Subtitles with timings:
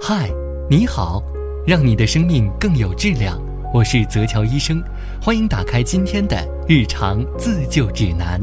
[0.00, 0.30] 嗨，
[0.70, 1.22] 你好，
[1.66, 3.36] 让你的生命更有质量。
[3.74, 4.80] 我是泽乔医生，
[5.20, 6.36] 欢迎打开今天的
[6.68, 8.40] 日常自救指南。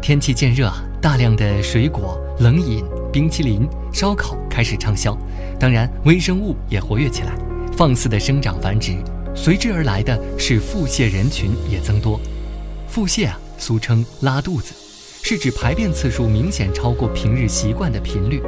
[0.00, 0.72] 天气渐热，
[1.02, 5.18] 大量的水果、冷饮、冰淇淋、烧烤开始畅销，
[5.58, 7.36] 当然微生物也活跃起来，
[7.76, 8.96] 放肆的生长繁殖，
[9.34, 12.18] 随之而来的是腹泻人群也增多。
[12.86, 14.72] 腹泻啊，俗称拉肚子。
[15.22, 18.42] 是指排便次数明显超过平日习惯的频率，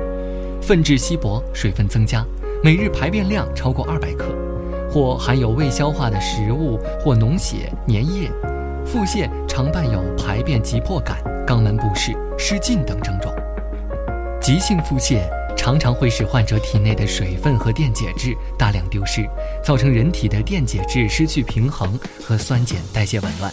[0.63, 2.25] 粪质稀薄，水分增加，
[2.63, 4.33] 每日排便量超过二百克，
[4.89, 8.31] 或含有未消化的食物或脓血、粘液。
[8.87, 13.35] 腹泻常伴有排便急迫感、肛门不适、失禁等症状。
[14.41, 15.21] 急性腹泻
[15.57, 19.29] 常常会使患者体内的水分和电解质大量丢失，
[19.65, 23.53] 造成人体的电解质失去平衡和酸碱代谢紊乱，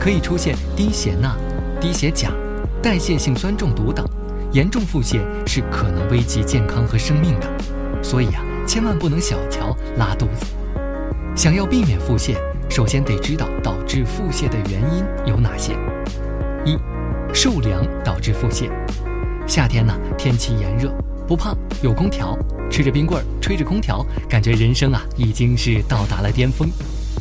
[0.00, 1.36] 可以出现低血钠、
[1.78, 2.32] 低血钾。
[2.80, 4.08] 代谢性酸中毒等，
[4.52, 7.46] 严重腹泻是可能危及健康和生命的，
[8.02, 10.46] 所以啊，千万不能小瞧拉肚子。
[11.36, 12.34] 想要避免腹泻，
[12.70, 15.74] 首先得知道导致腹泻的原因有哪些。
[16.64, 16.76] 一，
[17.32, 18.70] 受凉导致腹泻。
[19.46, 20.90] 夏天呢，天气炎热，
[21.26, 22.36] 不怕有空调，
[22.70, 26.68] 吃着冰棍儿，吹着空调，感觉人生啊已经是到达了巅峰。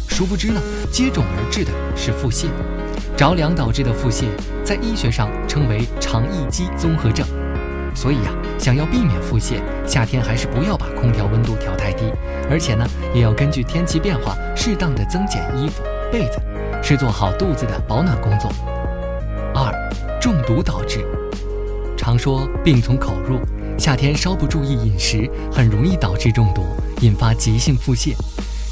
[0.08, 2.48] 殊不知呢，接踵而至的是腹泻。
[3.18, 4.26] 着凉导致的腹泻，
[4.64, 7.26] 在医学上称为肠易激综合症。
[7.96, 9.56] 所以呀，想要避免腹泻，
[9.88, 12.14] 夏天还是不要把空调温度调太低，
[12.48, 16.40] 而且呢，也要根据天气变化适当的增减衣服、被子，
[16.84, 18.52] 是做好肚子的保暖工作。
[19.56, 19.74] 二，
[20.22, 21.04] 中毒导致。
[21.98, 23.40] 常说病从口入，
[23.80, 26.62] 夏天稍不注意饮食，很容易导致中毒，
[27.02, 28.14] 引发急性腹泻。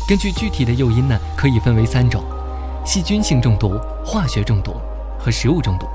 [0.07, 2.23] 根据具体的诱因呢，可以分为三种。
[2.85, 4.75] 细菌性中毒、化学中毒
[5.17, 5.87] 和食物中毒。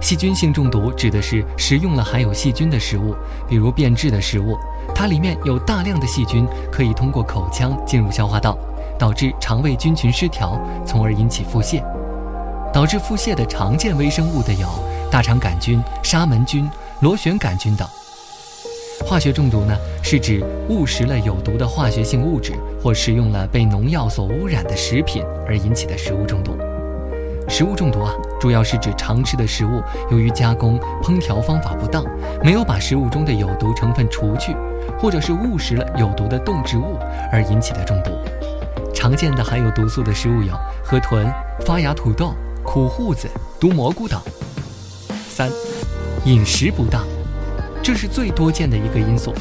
[0.00, 3.14] 细菌性中毒指的是食用了含有细菌的食物，
[3.46, 4.56] 比如变质的食物，
[4.94, 8.56] 它里面有大量的细菌，可以通过口腔进入消化道，
[8.98, 11.82] 导致肠胃菌群失调，从而引起腹泻。
[12.72, 14.66] 导致腹泻的常见微生物的有
[15.10, 16.68] 大肠杆菌、沙门菌、
[17.00, 17.86] 螺旋杆菌等。
[19.08, 22.52] 化学中毒呢，是指误食了有毒的化学性物质，
[22.82, 26.54] 或食用了被农药所污染的食品而引起的食物中毒。
[27.48, 32.04] 食物中毒啊，主要是指常吃的食物由于加工、烹调方法不当，
[32.44, 34.54] 没有把食物中的有毒成分除去，
[35.00, 36.98] 或者是误食了有毒的动植物
[37.32, 38.10] 而引起的中毒。
[38.92, 40.52] 常见的含有毒素的食物有
[40.84, 41.32] 河豚、
[41.64, 43.26] 发芽土豆、苦胡子、
[43.58, 44.20] 毒蘑菇等。
[45.30, 45.48] 三，
[46.26, 47.02] 饮食不当。
[47.82, 49.32] 这是最多见的一个因素，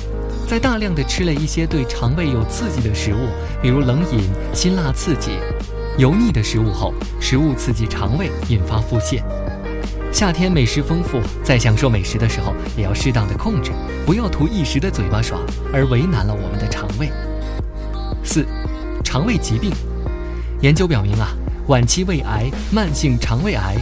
[0.48, 3.28] 在大量的吃了一些对肠胃有刺激的食物，
[3.62, 4.22] 比如冷饮、
[4.54, 5.32] 辛辣刺激、
[5.98, 9.22] 油腻的食物后，食物刺激肠胃，引发腹泻。
[10.14, 13.72] 夏天美食丰富，在享受美食的时候，也要适当的控制，
[14.06, 15.42] 不要图一时的嘴巴爽
[15.74, 17.12] 而为难了我们的肠胃。
[18.24, 18.46] 四，
[19.04, 19.72] 肠胃疾病，
[20.62, 21.36] 研究表明啊，
[21.68, 23.76] 晚期胃癌、慢性肠胃癌。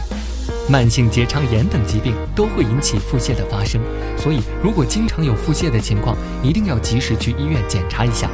[0.68, 3.80] 慢性结肠炎等疾病都会引起腹泻的发生，
[4.18, 8.28] 所以如果经常有腹泻的情况，一定要及时去医院检查一下。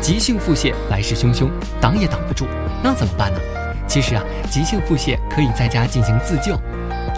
[0.00, 1.48] 急性腹泻来势汹汹，
[1.80, 2.44] 挡也挡不住，
[2.82, 3.40] 那怎么办呢？
[3.88, 6.54] 其实啊，急性腹泻可以在家进行自救，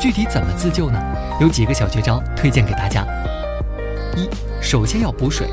[0.00, 1.00] 具体怎么自救呢？
[1.41, 3.04] 有几个小绝招推荐给大家。
[4.16, 4.28] 一，
[4.62, 5.48] 首先要补水，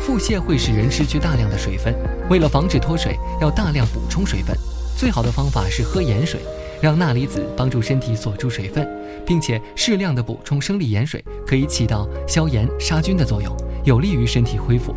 [0.00, 1.94] 腹泻会使人失去大量的水分，
[2.30, 4.56] 为了防止脱水，要大量补充水分，
[4.96, 6.40] 最好的方法是喝盐水。
[6.82, 8.84] 让钠离子帮助身体锁住水分，
[9.24, 14.92] 并且适量的补充生理盐水，可以起到消炎杀菌的作用，有利于身体恢复。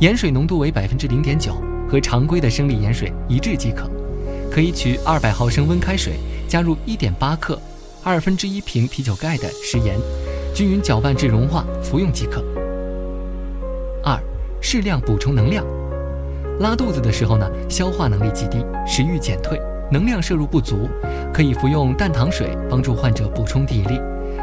[0.00, 1.54] 盐水浓度为百分之零点九，
[1.88, 3.88] 和常规的生理盐水一致即可。
[4.50, 6.14] 可以取二百毫升温开水，
[6.48, 7.56] 加入一点八克，
[8.02, 9.96] 二分之一瓶啤酒盖的食盐，
[10.52, 12.42] 均匀搅拌至融化，服用即可。
[14.02, 14.20] 二，
[14.60, 15.64] 适量补充能量。
[16.58, 19.56] 拉肚子的时候呢，消化能力极低，食欲减退。
[19.92, 20.88] 能量摄入不足，
[21.34, 24.00] 可以服用淡糖水帮助患者补充体力，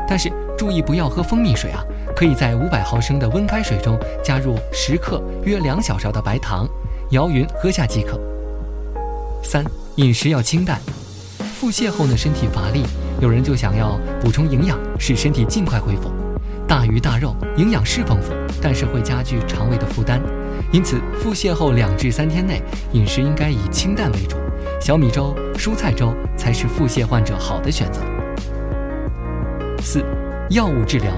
[0.07, 1.83] 但是注意不要喝蜂蜜水啊！
[2.15, 6.67] 可以在五百毫升的温开水中加入十克约两小勺的白糖，
[7.11, 8.19] 摇匀喝下即可。
[9.41, 9.65] 三、
[9.95, 10.79] 饮食要清淡。
[11.59, 12.83] 腹泻后呢，身体乏力，
[13.19, 16.11] 有人就想要补充营养，使身体尽快恢复。
[16.69, 18.31] 大鱼大肉营养是丰富，
[18.61, 20.21] 但是会加剧肠胃的负担，
[20.71, 22.61] 因此腹泻后两至三天内
[22.93, 24.37] 饮食应该以清淡为主。
[24.79, 28.01] 小米粥、蔬菜粥才是腹泻患者好的选择。
[29.81, 30.05] 四、
[30.51, 31.11] 药物治疗。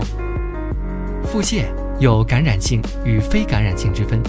[1.25, 1.65] 腹泻
[1.99, 4.21] 有感染性与非感染性之分，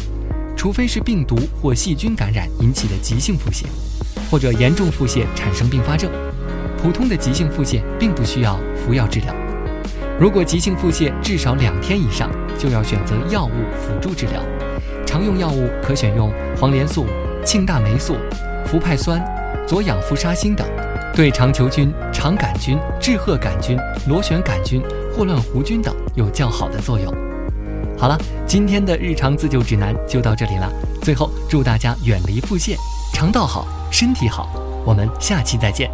[0.56, 3.62] 除非是病毒或细菌感染引起的急性腹泻，
[4.28, 6.10] 或者严重腹泻产生并发症，
[6.82, 9.32] 普通的急性腹泻并不需要服药治疗。
[10.20, 14.40] 如果急性腹泻至少两天以上，就要选择药物辅助治疗。
[15.04, 17.06] 常用药物可选用黄连素、
[17.44, 18.16] 庆大霉素、
[18.66, 19.22] 氟派酸、
[19.66, 20.66] 左氧氟沙星等，
[21.14, 23.76] 对肠球菌、肠杆菌、致褐杆菌、
[24.08, 24.80] 螺旋杆菌、
[25.14, 27.12] 霍乱弧菌等有较好的作用。
[27.98, 30.70] 好了，今天的日常自救指南就到这里了。
[31.02, 32.76] 最后，祝大家远离腹泻，
[33.12, 34.48] 肠道好，身体好。
[34.84, 35.90] 我们下期再见。